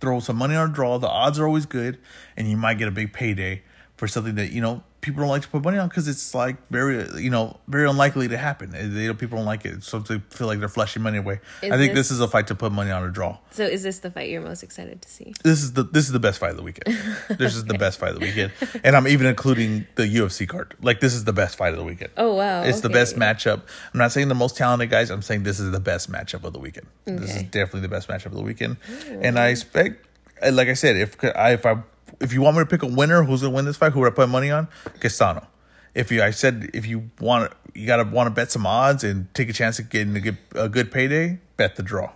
[0.00, 0.98] Throw some money on a draw.
[0.98, 1.98] The odds are always good,
[2.36, 3.62] and you might get a big payday
[3.96, 6.56] for something that you know people don't like to put money on because it's like
[6.68, 8.70] very you know very unlikely to happen.
[8.72, 11.40] They, people don't like it, so they feel like they're flushing money away.
[11.62, 13.64] Is I think this- this is a fight to put money on a draw So
[13.64, 15.34] is this the fight you're most excited to see?
[15.44, 16.96] this is the this is the best fight of the weekend.
[17.38, 18.52] This is the best fight of the weekend,
[18.84, 20.74] and I'm even including the UFC card.
[20.80, 22.12] Like this is the best fight of the weekend.
[22.16, 22.62] Oh wow.
[22.62, 23.60] It's the best matchup.
[23.92, 25.10] I'm not saying the most talented guys.
[25.10, 26.86] I'm saying this is the best matchup of the weekend.
[27.04, 28.76] This is definitely the best matchup of the weekend,
[29.22, 30.06] and I expect,
[30.42, 31.76] like I said, if I if I
[32.20, 33.92] if you want me to pick a winner, who's gonna win this fight?
[33.92, 34.68] Who would I put money on?
[35.00, 35.46] Castano.
[35.94, 39.32] If you, I said, if you want, you gotta want to bet some odds and
[39.34, 41.38] take a chance at getting a good, a good payday.
[41.56, 42.12] Bet the draw.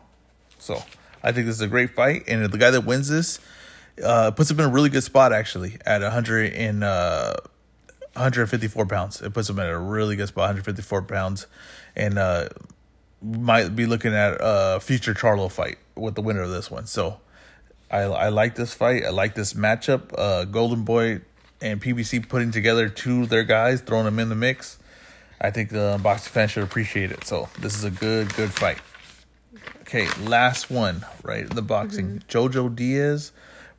[0.58, 0.82] So
[1.22, 3.40] I think this is a great fight, and the guy that wins this
[4.04, 7.34] uh, puts him in a really good spot actually at 100 and uh,
[8.14, 9.20] 154 pounds.
[9.20, 11.46] It puts him at a really good spot, 154 pounds,
[11.96, 12.48] and uh,
[13.22, 16.86] might be looking at a future Charlo fight with the winner of this one.
[16.86, 17.20] So
[17.90, 19.04] I I like this fight.
[19.04, 20.12] I like this matchup.
[20.16, 21.20] Uh, Golden Boy
[21.60, 24.78] and PBC putting together two of their guys, throwing them in the mix.
[25.40, 27.24] I think the boxing fans should appreciate it.
[27.24, 28.78] So this is a good good fight.
[29.82, 31.48] Okay, last one, right?
[31.48, 32.22] The boxing.
[32.28, 33.32] Jojo Diaz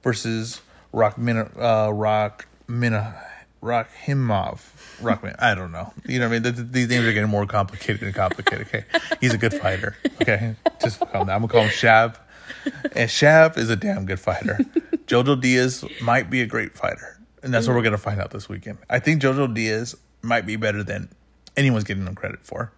[0.03, 3.15] versus Rock Mina uh Rock Mina
[3.61, 4.59] Rock Himov.
[5.01, 5.35] Rockman.
[5.39, 5.93] I don't know.
[6.05, 6.43] You know what I mean?
[6.43, 8.67] Th- th- These names are getting more complicated and complicated.
[8.67, 8.83] Okay.
[9.21, 9.95] He's a good fighter.
[10.21, 10.55] Okay.
[10.81, 11.29] Just calm down.
[11.29, 12.17] I'm gonna call him Shav.
[12.95, 14.57] And Shav is a damn good fighter.
[15.07, 17.19] Jojo Diaz might be a great fighter.
[17.43, 18.77] And that's what we're gonna find out this weekend.
[18.89, 21.09] I think Jojo Diaz might be better than
[21.57, 22.71] anyone's getting him credit for.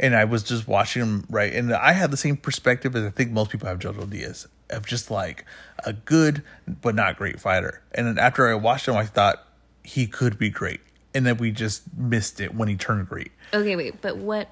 [0.00, 3.10] And I was just watching him right, and I had the same perspective as I
[3.10, 5.44] think most people have Jojo Diaz of just like
[5.84, 6.42] a good
[6.80, 7.82] but not great fighter.
[7.92, 9.44] And then after I watched him, I thought
[9.82, 10.80] he could be great,
[11.14, 13.32] and then we just missed it when he turned great.
[13.52, 14.48] Okay, wait, but what?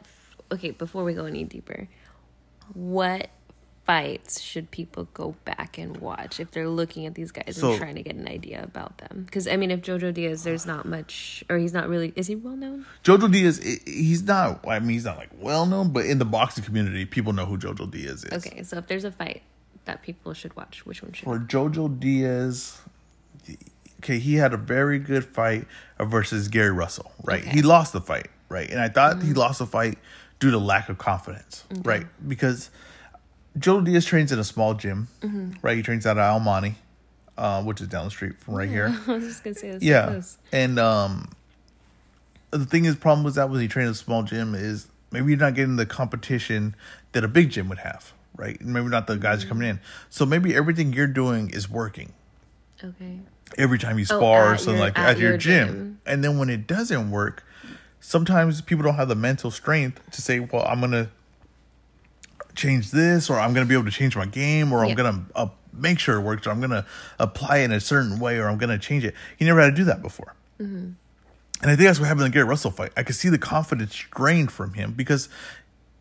[0.50, 1.88] Okay, before we go any deeper,
[2.74, 3.30] what
[3.86, 7.78] fights should people go back and watch if they're looking at these guys So- and
[7.78, 9.22] trying to get an idea about them?
[9.24, 12.12] Because I mean, if Jojo Diaz, there's not much, or he's not really.
[12.16, 12.84] Is he well known?
[13.04, 14.66] Jojo Diaz, he's not.
[14.66, 17.56] I mean, he's not like well known, but in the boxing community, people know who
[17.56, 18.46] Jojo Diaz is.
[18.46, 19.42] Okay, so if there's a fight
[19.84, 21.24] that people should watch, which one should?
[21.24, 22.80] For Jojo Diaz,
[24.00, 25.66] okay, he had a very good fight
[26.00, 27.42] versus Gary Russell, right?
[27.42, 27.50] Okay.
[27.50, 28.68] He lost the fight, right?
[28.68, 29.38] And I thought he mm-hmm.
[29.38, 29.98] lost the fight
[30.38, 32.06] due to lack of confidence, right?
[32.26, 32.70] Because
[33.58, 35.08] Jojo Diaz trains in a small gym,
[35.62, 35.76] right?
[35.76, 36.74] He trains out of Almani,
[37.38, 38.86] uh, which is down the street from right here.
[39.06, 39.82] I was just gonna say this.
[39.82, 40.20] yeah
[40.52, 41.30] and um
[42.50, 45.30] the thing is problem with that when you train in a small gym is maybe
[45.32, 46.74] you're not getting the competition
[47.12, 50.54] that a big gym would have right maybe not the guys coming in so maybe
[50.54, 52.12] everything you're doing is working
[52.82, 53.18] Okay.
[53.58, 55.68] every time you Oh, spar or something your- like that at at your, your gym.
[55.68, 56.00] gym.
[56.06, 57.44] and then when it doesn't work
[58.00, 61.10] sometimes people don't have the mental strength to say well i'm gonna
[62.56, 65.48] change this or i'm gonna be able to change my game or i'm gonna uh,
[65.72, 66.84] make sure it works or i'm gonna
[67.18, 69.76] apply it in a certain way or i'm gonna change it he never had to
[69.76, 70.74] do that before Mm-hmm.
[70.76, 72.90] and I think that's what happened in the Gary Russell fight.
[72.96, 75.28] I could see the confidence drained from him because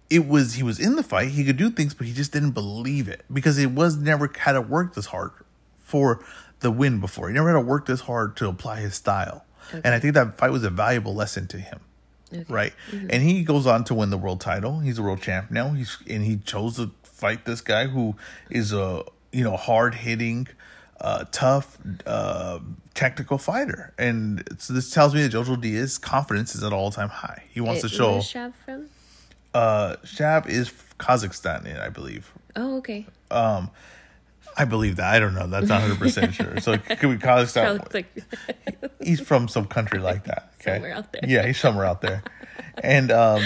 [0.10, 2.52] it was he was in the fight, he could do things, but he just didn't
[2.52, 5.32] believe it because it was never had to work this hard
[5.78, 6.24] for
[6.62, 7.28] the win before.
[7.28, 9.44] He never had to work this hard to apply his style.
[9.74, 11.82] And I think that fight was a valuable lesson to him.
[12.50, 12.74] Right.
[12.92, 14.80] And he goes on to win the world title.
[14.80, 15.70] He's a world champ now.
[15.70, 18.16] He's and he chose to fight this guy who
[18.50, 20.48] is a you know hard hitting,
[21.00, 22.60] uh, tough, uh,
[22.94, 23.94] technical fighter.
[23.98, 27.44] And so this tells me that Jojo Diaz's confidence is at all time high.
[27.52, 28.12] He wants It- to show.
[28.14, 28.86] Where's Shav from?
[29.54, 32.32] Uh, Shav is Kazakhstan, I believe.
[32.58, 33.06] Oh, okay.
[34.58, 35.14] I believe that.
[35.14, 35.48] I don't know.
[35.48, 36.60] That's not hundred percent sure.
[36.62, 37.78] So could be Kazakhstan.
[37.78, 40.52] Probably like he's from some country like that.
[40.66, 40.78] Okay?
[40.78, 41.22] Somewhere out there.
[41.28, 42.24] Yeah, he's somewhere out there,
[42.82, 43.44] and um,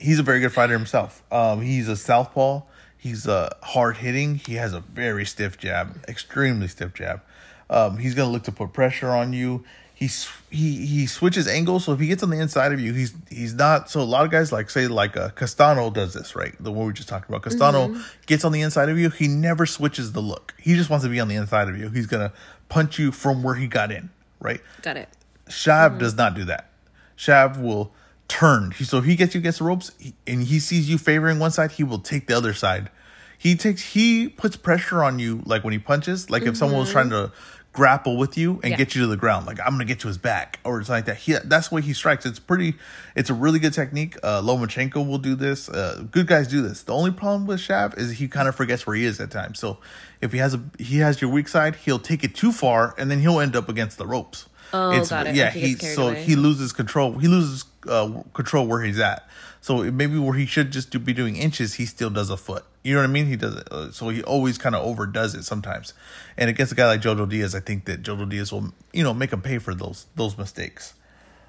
[0.00, 1.22] he's a very good fighter himself.
[1.30, 2.62] Um, he's a southpaw.
[2.96, 4.36] He's uh, hard hitting.
[4.36, 7.20] He has a very stiff jab, extremely stiff jab.
[7.68, 9.62] Um, he's gonna look to put pressure on you.
[10.04, 13.14] He's he he switches angles, so if he gets on the inside of you, he's
[13.30, 13.88] he's not.
[13.88, 16.54] So a lot of guys like say like uh, Castano does this, right?
[16.60, 17.42] The one we just talked about.
[17.42, 18.02] Castano mm-hmm.
[18.26, 19.08] gets on the inside of you.
[19.08, 20.52] He never switches the look.
[20.60, 21.88] He just wants to be on the inside of you.
[21.88, 22.34] He's gonna
[22.68, 24.60] punch you from where he got in, right?
[24.82, 25.08] got it.
[25.48, 25.98] Shav mm-hmm.
[25.98, 26.70] does not do that.
[27.16, 27.92] Shav will
[28.28, 28.72] turn.
[28.72, 29.90] He, so if he gets you against the ropes
[30.26, 32.90] and he sees you favoring one side, he will take the other side.
[33.38, 36.30] he takes he puts pressure on you like when he punches.
[36.30, 37.08] Like if someone was mm-hmm.
[37.08, 37.32] trying to
[37.74, 38.70] grapple with you and.
[38.70, 38.78] Yeah.
[38.84, 41.04] get you to the ground, like I'm gonna get to his back or it's like
[41.06, 41.16] that.
[41.16, 42.26] He that's the way he strikes.
[42.26, 42.74] It's pretty.
[43.14, 44.16] It's a really good technique.
[44.22, 45.68] Uh, Lomachenko will do this.
[45.68, 46.82] Uh, good guys do this.
[46.82, 49.58] The only problem with Shav is he kind of forgets where he is at times.
[49.58, 49.78] So
[50.20, 53.10] if he has a he has your weak side, he'll take it too far and
[53.10, 54.48] then he'll end up against the ropes.
[54.72, 55.36] Oh, got it.
[55.36, 56.22] Yeah, he he so away.
[56.22, 57.12] he loses control.
[57.18, 59.28] He loses uh, control where he's at.
[59.64, 62.66] So maybe where he should just do, be doing inches, he still does a foot.
[62.82, 63.24] You know what I mean?
[63.24, 63.72] He does it.
[63.72, 65.94] Uh, so he always kind of overdoes it sometimes.
[66.36, 69.14] And against a guy like Jojo Diaz, I think that Jojo Diaz will, you know,
[69.14, 70.92] make him pay for those those mistakes.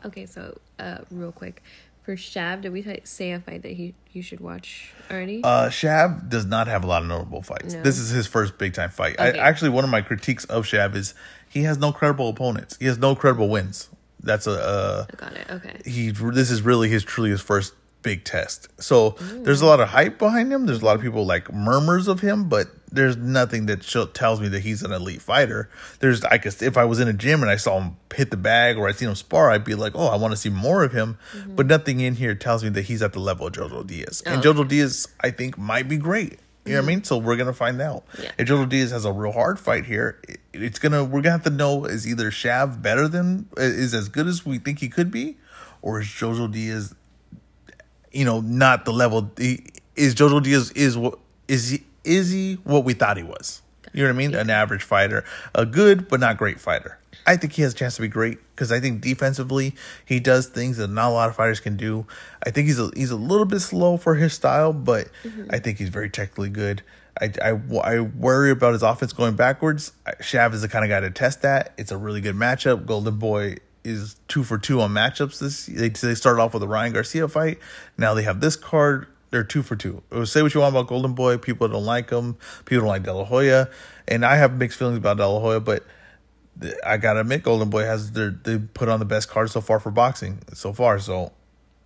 [0.05, 1.61] Okay, so uh, real quick,
[2.03, 5.41] for Shav, did we say a fight that he you should watch already?
[5.43, 7.73] Uh, Shav does not have a lot of notable fights.
[7.73, 7.83] No.
[7.83, 9.19] This is his first big time fight.
[9.19, 9.37] Okay.
[9.37, 11.15] I, actually, one of my critiques of Shav is
[11.49, 12.77] he has no credible opponents.
[12.79, 13.89] He has no credible wins.
[14.21, 15.47] That's a uh, Got it.
[15.51, 15.81] Okay.
[15.85, 17.73] he this is really his truly his first
[18.05, 18.69] big test.
[18.81, 20.65] So there's a lot of hype behind him.
[20.67, 23.81] There's a lot of people like murmurs of him, but there's nothing that
[24.13, 25.67] tells me that he's an elite fighter.
[25.99, 28.37] There's I guess if I was in a gym and I saw him hit the
[28.37, 30.83] bag or I seen him spar, I'd be like, oh, I want to see more
[30.83, 31.17] of him.
[31.35, 31.55] Mm-hmm.
[31.55, 34.21] But nothing in here tells me that he's at the level of Jojo Diaz.
[34.25, 36.39] And Oh, Jojo Diaz, I think, might be great.
[36.63, 36.97] You know what I mean?
[36.99, 37.05] Mm-hmm.
[37.05, 38.05] So we're gonna find out.
[38.21, 38.31] Yeah.
[38.37, 41.43] If Jojo Diaz has a real hard fight here, it- it's gonna we're gonna have
[41.43, 45.11] to know is either Shav better than is as good as we think he could
[45.11, 45.37] be,
[45.81, 46.95] or is Jojo Diaz
[48.15, 49.29] you know, not the level.
[49.37, 53.61] He, is Jojo Diaz is what is he is he what we thought he was?
[53.93, 54.35] You know what I mean?
[54.35, 55.23] An average fighter,
[55.53, 56.99] a good but not great fighter.
[57.27, 59.73] I think he has a chance to be great because I think defensively
[60.05, 62.05] he does things that not a lot of fighters can do.
[62.45, 65.47] I think he's a he's a little bit slow for his style, but mm-hmm.
[65.49, 66.83] I think he's very technically good.
[67.19, 69.93] I, I, I worry about his offense going backwards.
[70.19, 71.73] Shav is the kind of guy to test that.
[71.77, 72.85] It's a really good matchup.
[72.85, 75.39] Golden Boy is two for two on matchups.
[75.39, 77.59] This they they started off with a Ryan Garcia fight.
[77.97, 79.07] Now they have this card.
[79.31, 80.01] They're two for two.
[80.25, 81.37] Say what you want about Golden Boy.
[81.37, 82.37] People don't like him.
[82.65, 83.69] People don't like De La Hoya,
[84.07, 85.59] and I have mixed feelings about De La Hoya.
[85.59, 85.83] But
[86.85, 89.79] I gotta admit, Golden Boy has their they put on the best card so far
[89.79, 90.99] for boxing so far.
[90.99, 91.33] So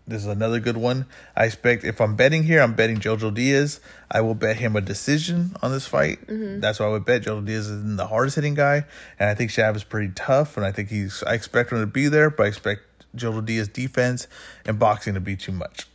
[0.10, 1.06] this is another good one.
[1.36, 3.80] I expect if I'm betting here, I'm betting Jojo Diaz.
[4.12, 6.20] I will bet him a decision on this fight.
[6.28, 7.22] That's why I would bet.
[7.22, 8.86] Jojo Diaz is the hardest hitting guy,
[9.20, 10.58] and I think Shav is pretty tough.
[10.58, 11.24] And I think he's.
[11.24, 12.82] I expect him to be there, but I expect
[13.16, 14.28] Jojo Diaz defense
[14.66, 15.88] and boxing to be too much.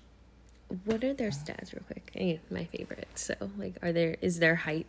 [0.85, 2.41] What are their stats, real quick?
[2.51, 3.09] My favorite.
[3.15, 4.87] So, like, are there is their height?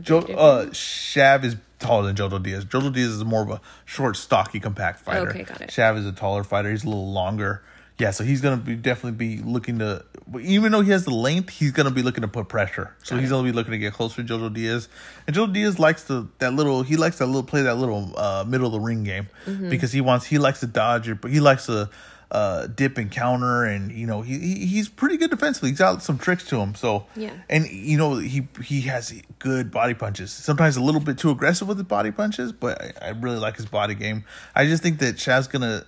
[0.00, 2.64] Jo, uh, Shav is taller than Jojo Diaz.
[2.64, 5.30] Jojo Diaz is more of a short, stocky, compact fighter.
[5.30, 5.70] Okay, got it.
[5.70, 6.70] Shav is a taller fighter.
[6.70, 7.62] He's a little longer.
[7.98, 10.04] Yeah, so he's gonna be definitely be looking to.
[10.42, 12.94] Even though he has the length, he's gonna be looking to put pressure.
[13.02, 13.32] So Got he's it.
[13.32, 14.88] gonna be looking to get closer to Jojo Diaz.
[15.26, 16.82] And Jojo Diaz likes the that little.
[16.82, 19.70] He likes that little play that little uh, middle of the ring game Mm-hmm.
[19.70, 21.88] because he wants he likes to dodge it, but he likes to
[22.32, 25.70] uh, dip and counter, and you know he, he he's pretty good defensively.
[25.70, 26.74] He's got some tricks to him.
[26.74, 27.32] So Yeah.
[27.48, 30.32] and you know he he has good body punches.
[30.32, 33.56] Sometimes a little bit too aggressive with his body punches, but I, I really like
[33.56, 34.24] his body game.
[34.54, 35.84] I just think that Shav's gonna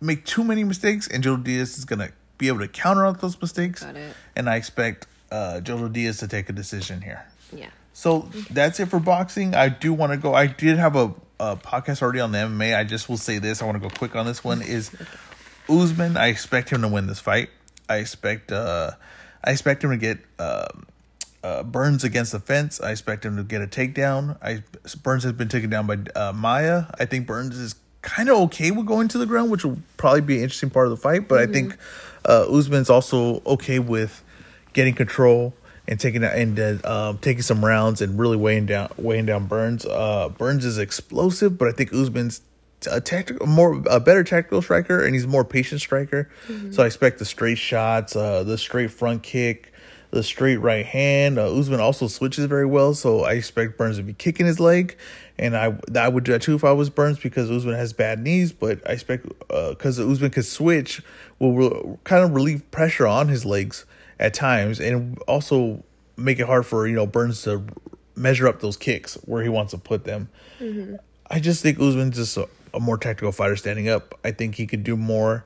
[0.00, 3.40] make too many mistakes, and Joe Diaz is gonna be able to counter out those
[3.40, 3.82] mistakes.
[3.84, 4.14] Got it.
[4.34, 7.24] And I expect uh, Joe Diaz to take a decision here.
[7.54, 7.70] yeah.
[7.92, 9.54] So that's it for boxing.
[9.54, 10.32] I do want to go.
[10.32, 12.74] I did have a, a podcast already on the MMA.
[12.74, 13.60] I just will say this.
[13.60, 14.62] I want to go quick on this one.
[14.62, 14.90] Is
[15.68, 16.16] Usman?
[16.16, 17.50] I expect him to win this fight.
[17.88, 18.52] I expect.
[18.52, 18.92] uh
[19.42, 20.86] I expect him to get um,
[21.42, 22.80] uh, Burns against the fence.
[22.80, 24.36] I expect him to get a takedown.
[24.42, 24.62] I
[25.02, 26.84] Burns has been taken down by uh, Maia.
[26.98, 27.74] I think Burns is
[28.10, 30.86] kind of okay with going to the ground, which will probably be an interesting part
[30.86, 31.28] of the fight.
[31.28, 31.76] But I think
[32.28, 34.22] uh, Usman's also okay with
[34.72, 35.54] getting control
[35.86, 39.46] and taking that and uh, um, taking some rounds and really weighing down weighing down
[39.46, 39.86] Burns.
[39.86, 42.42] Uh, Burns is explosive, but I think Usman's
[42.90, 46.30] a tactical, more a better tactical striker, and he's a more patient striker.
[46.72, 49.69] So I expect the straight shots, uh, the straight front kick,
[50.10, 51.38] the straight right hand.
[51.38, 54.96] Uh, Usman also switches very well, so I expect Burns to be kicking his leg,
[55.38, 58.20] and I I would do that too if I was Burns because Usman has bad
[58.20, 61.02] knees, but I expect because Usman could switch
[61.38, 63.84] will re- kind of relieve pressure on his legs
[64.18, 65.82] at times, and also
[66.16, 67.64] make it hard for you know Burns to
[68.16, 70.28] measure up those kicks where he wants to put them.
[71.30, 74.18] I just think Usman's just a, a more tactical fighter standing up.
[74.24, 75.44] I think he could do more.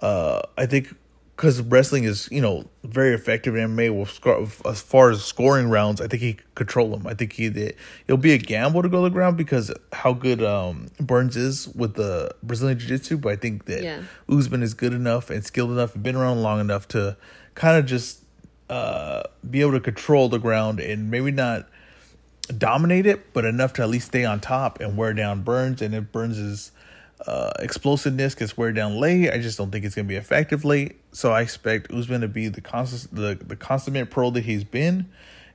[0.00, 0.94] Uh, I think
[1.36, 6.00] because wrestling is you know very effective in MMA score, as far as scoring rounds.
[6.00, 7.06] I think he control them.
[7.06, 7.76] I think he did.
[8.06, 11.68] It'll be a gamble to go to the ground because how good um, Burns is
[11.68, 13.16] with the Brazilian Jiu Jitsu.
[13.18, 14.02] But I think that Yeah.
[14.28, 17.16] Usman is good enough and skilled enough and been around long enough to
[17.54, 18.20] kind of just
[18.70, 21.68] uh, be able to control the ground and maybe not
[22.58, 25.80] dominate it, but enough to at least stay on top and wear down Burns.
[25.82, 26.72] And if Burns'
[27.26, 30.64] uh, explosiveness gets wear down late, I just don't think it's going to be effective
[30.64, 31.00] late.
[31.12, 35.08] So I expect Usman to be the constant, the, the consummate pro that he's been,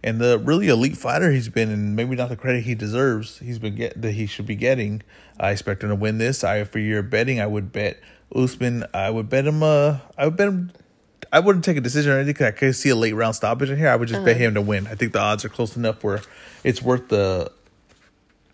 [0.04, 3.40] and the really elite fighter he's been, and maybe not the credit he deserves.
[3.40, 5.04] He's been get that he should be getting.
[5.40, 6.44] I expect him to win this.
[6.44, 8.00] I for your betting, I would bet
[8.34, 8.86] Usman.
[8.94, 9.62] I would bet him.
[9.62, 10.72] Uh, I would bet him.
[11.32, 13.70] I wouldn't take a decision or anything because I could see a late round stoppage
[13.70, 13.90] in here.
[13.90, 14.88] I would just bet him to win.
[14.88, 16.22] I think the odds are close enough where
[16.64, 17.52] it's worth the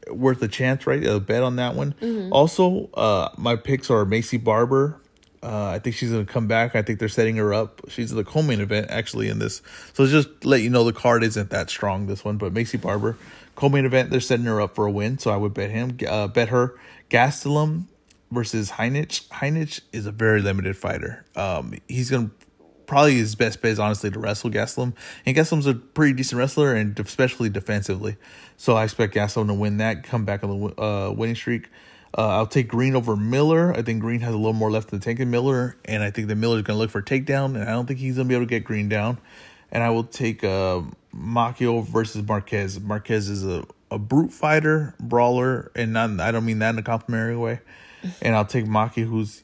[0.10, 1.06] worth a chance, right?
[1.06, 1.96] A bet on that one.
[2.32, 5.00] Also, uh, my picks are Maycee Barber.
[5.44, 6.76] Uh, I think she's going to come back.
[6.76, 7.82] I think they're setting her up.
[7.88, 9.62] She's the co-main event actually in this.
[9.94, 13.16] So just let you know the card isn't that strong this one, but Maycee Barber
[13.56, 14.10] co-main event.
[14.10, 15.98] They're setting her up for a win, so I would bet him.
[16.08, 16.76] Uh, bet her
[17.10, 17.86] Gastelum
[18.32, 19.28] versus Heinisch.
[19.30, 21.26] Heinisch is a very limited fighter.
[21.36, 22.45] Um, he's going to
[22.88, 24.94] probably his best bet is honestly to wrestle Gastelum.
[25.26, 28.18] And Gastelum's a pretty decent wrestler, and especially defensively.
[28.58, 31.70] So I expect Gastelum to win that, come back on the uh, winning streak.
[32.18, 33.74] Uh, I'll take Green over Miller.
[33.74, 36.12] I think Green has a little more left in the tank than Miller, and I
[36.12, 38.28] think that Miller's going to look for a takedown, and I don't think he's going
[38.28, 39.18] to be able to get Green down.
[39.72, 40.82] And I will take uh,
[41.14, 42.80] versus Marquez.
[42.80, 46.84] Marquez is a, a brute fighter, brawler, and not I don't mean that in a
[46.84, 47.60] complimentary way.
[48.22, 49.44] And I'll take Maki, who's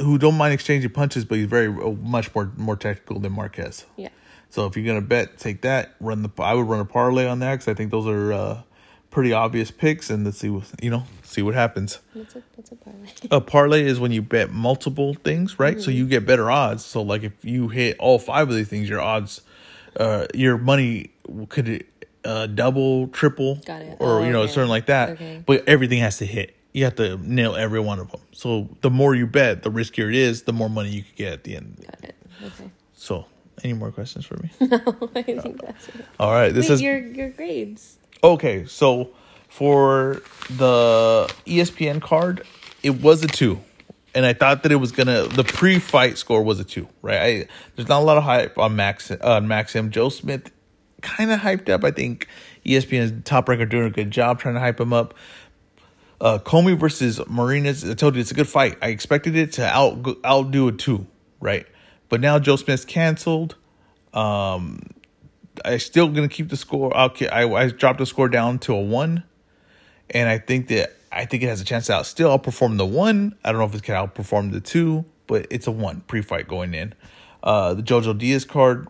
[0.00, 3.84] who don't mind exchanging punches, but he's very uh, much more more technical than Marquez.
[3.96, 4.08] Yeah.
[4.50, 5.94] So if you're gonna bet, take that.
[6.00, 6.30] Run the.
[6.38, 8.62] I would run a parlay on that because I think those are uh,
[9.10, 11.04] pretty obvious picks, and let's see what you know.
[11.22, 11.98] See what happens.
[12.14, 13.08] What's a what's a parlay?
[13.30, 15.80] A parlay is when you bet multiple things, right?
[15.80, 16.84] So you get better odds.
[16.84, 19.42] So like if you hit all five of these things, your odds,
[19.96, 21.10] uh, your money
[21.50, 21.84] could
[22.24, 23.60] uh, double, triple,
[23.98, 24.52] or Oh, you know, okay.
[24.52, 25.10] something like that.
[25.10, 25.42] Okay.
[25.44, 26.54] But everything has to hit.
[26.72, 28.20] You have to nail every one of them.
[28.32, 31.32] So the more you bet, the riskier it is, the more money you could get
[31.32, 31.84] at the end.
[31.84, 32.16] Got it.
[32.44, 32.70] Okay.
[32.94, 33.26] So,
[33.64, 34.50] any more questions for me?
[34.60, 36.04] No, I think that's it.
[36.20, 37.98] All right, this Wait, is your your grades.
[38.22, 38.64] okay.
[38.66, 39.10] So
[39.48, 42.44] for the ESPN card,
[42.82, 43.60] it was a two,
[44.14, 45.26] and I thought that it was gonna.
[45.26, 47.18] The pre-fight score was a two, right?
[47.18, 49.90] I, there's not a lot of hype on Max on Maxim.
[49.90, 50.52] Joe Smith
[51.00, 51.82] kind of hyped up.
[51.84, 52.28] I think
[52.66, 55.14] ESPN's top record doing a good job trying to hype him up.
[56.20, 57.88] Uh, Commey versus Marinez.
[57.88, 58.76] I told you it's a good fight.
[58.82, 61.06] I expected it to out outdo a two,
[61.40, 61.66] right?
[62.08, 63.54] But now Joe Smith's canceled.
[64.12, 64.80] Um,
[65.64, 66.96] I still gonna keep the score.
[66.96, 69.22] I'll, I I dropped the score down to a one,
[70.10, 72.86] and I think that I think it has a chance to out still outperform the
[72.86, 73.36] one.
[73.44, 76.74] I don't know if it can outperform the two, but it's a one pre-fight going
[76.74, 76.94] in.
[77.42, 78.88] Uh, the Jojo Diaz card,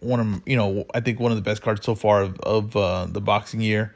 [0.00, 2.76] one of you know I think one of the best cards so far of, of
[2.76, 3.94] uh, the boxing year.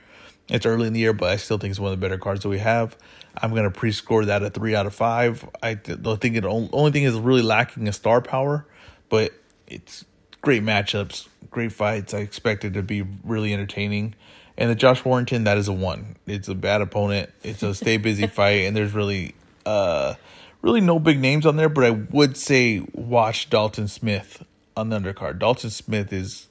[0.48, 2.42] It's early in the year, but I still think it's one of the better cards
[2.42, 2.96] that we have.
[3.40, 5.48] I'm gonna pre-score that a three out of five.
[5.62, 8.66] I think it only, only thing is really lacking a star power,
[9.08, 9.32] but
[9.66, 10.04] it's
[10.40, 12.14] great matchups, great fights.
[12.14, 14.14] I expect it to be really entertaining.
[14.56, 16.16] And the Josh Warrington, that is a one.
[16.26, 17.30] It's a bad opponent.
[17.42, 19.34] It's a stay busy fight, and there's really,
[19.64, 20.14] uh,
[20.62, 21.68] really no big names on there.
[21.68, 24.44] But I would say watch Dalton Smith
[24.76, 25.38] on the undercard.
[25.38, 26.47] Dalton Smith is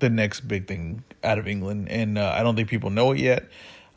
[0.00, 3.18] the next big thing out of England, and uh, I don't think people know it
[3.20, 3.48] yet.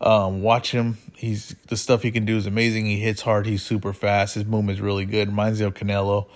[0.02, 0.98] Um, watch him.
[1.16, 2.86] He's the stuff he can do is amazing.
[2.86, 3.46] He hits hard.
[3.46, 4.36] He's super fast.
[4.36, 5.30] His movement is really good.
[5.30, 6.28] Reminds me of Canelo.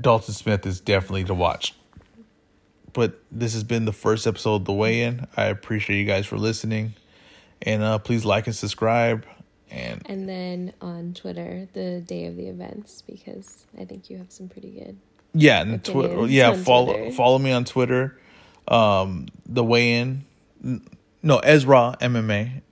[0.00, 1.74] Dalton Smith is definitely to watch.
[2.92, 5.26] But this has been the first episode of the weigh in.
[5.36, 6.94] I appreciate you guys for listening,
[7.62, 9.24] and uh, please like and subscribe.
[9.70, 14.32] And And then on Twitter, the day of the events, because I think you have
[14.32, 14.98] some pretty good.
[15.32, 16.26] yeah, and Twitter.
[16.26, 17.12] Yeah, follow Twitter.
[17.12, 18.18] follow me on Twitter.
[18.68, 20.22] Um, the weigh in.
[21.22, 22.62] No, Ezra MMA.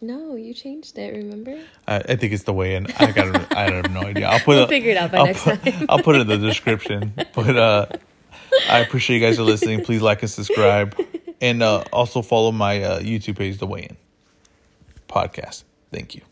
[0.00, 1.14] No, you changed it.
[1.14, 1.56] Remember?
[1.86, 2.86] I, I think it's the way in.
[2.98, 3.52] I got.
[3.52, 4.26] I have no idea.
[4.28, 4.68] I'll put We'll it.
[4.68, 5.86] figure it out by I'll next put, time.
[5.88, 7.12] I'll put it in the description.
[7.34, 7.86] But uh,
[8.68, 9.84] I appreciate you guys are listening.
[9.84, 10.96] Please like and subscribe,
[11.40, 13.96] and uh, also follow my uh, YouTube page, The Way In
[15.08, 15.62] Podcast.
[15.92, 16.22] Thank you.